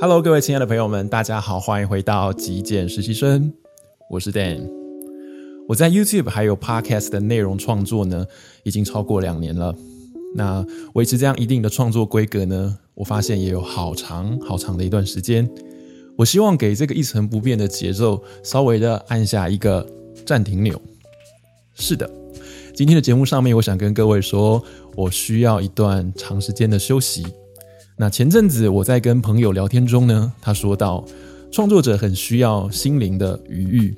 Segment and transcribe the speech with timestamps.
[0.00, 3.52] Hello，各位亲爱的朋友们，大家好，欢迎回到极简实习生，
[4.08, 4.70] 我是 Dan。
[5.66, 8.24] 我在 YouTube 还有 Podcast 的内容创作呢，
[8.62, 9.74] 已经超过两年了。
[10.36, 10.64] 那
[10.94, 15.50] 维持这样一定的创作规格呢，我发现也有好长好长的一段时间。
[16.16, 19.84] 我希望给这个一成不变的节奏稍微的按下一个
[20.24, 20.80] 暂停钮。
[21.74, 22.08] 是的，
[22.72, 24.62] 今天的节目上面，我想跟各位说，
[24.94, 27.26] 我需要一段长时间的休息。
[28.00, 31.04] 那前阵子我在跟朋友聊天中呢，他说到
[31.50, 33.96] 创作者很需要心灵的余裕，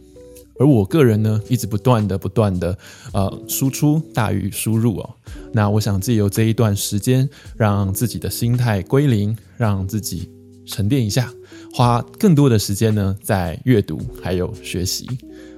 [0.59, 2.77] 而我个人呢，一直不断的不断的
[3.12, 5.11] 呃输出大于输入哦。
[5.52, 7.28] 那我想借由这一段时间，
[7.59, 10.30] 让自己的心态归零，让自己
[10.64, 11.30] 沉淀一下，
[11.75, 15.06] 花更多的时间呢在阅读还有学习。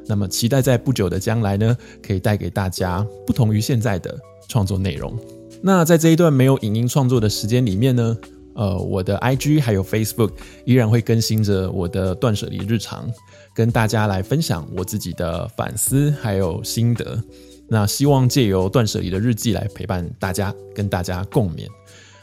[0.09, 5.17] 那么期待在不久的将来呢，可以带给大家不同于现在的创作内容。
[5.61, 8.17] 那在这一段没有影音创作的时间里面呢，
[8.55, 10.33] 呃，我的 IG 还有 Facebook
[10.65, 13.09] 依然会更新着我的断舍离日常，
[13.55, 17.23] 跟大家来分享我自己的反思还有心得。
[17.69, 21.67] 那希望借由断舍离的日记来陪伴大家，跟大家共勉。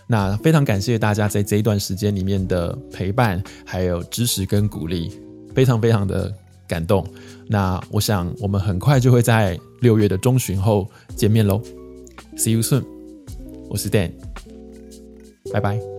[0.06, 5.12] 那非常感谢大家在这一段时间里面的陪伴，还有支持跟鼓励，
[5.56, 6.32] 非常非常的
[6.68, 7.06] 感动。
[7.48, 11.62] 那我想我们很快就会在六月的中旬后见面喽
[12.36, 12.99] ，See you soon。
[13.70, 14.12] 我是 Dan，
[15.54, 15.99] 拜拜。